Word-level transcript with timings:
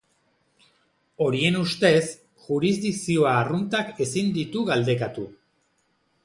Horien 1.25 1.57
ustez, 1.59 2.01
jurisdikzioa 2.45 3.35
arruntak 3.43 3.93
ezin 4.07 4.33
ditu 4.39 4.65
galdekatu. 4.73 5.29